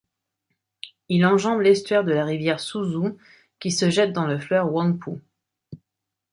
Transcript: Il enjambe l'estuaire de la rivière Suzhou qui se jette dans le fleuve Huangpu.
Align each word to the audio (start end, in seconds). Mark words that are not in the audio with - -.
Il 1.09 1.23
enjambe 1.27 1.59
l'estuaire 1.61 2.03
de 2.03 2.11
la 2.11 2.25
rivière 2.25 2.59
Suzhou 2.59 3.19
qui 3.59 3.69
se 3.69 3.91
jette 3.91 4.13
dans 4.13 4.25
le 4.25 4.39
fleuve 4.39 4.65
Huangpu. 4.65 5.19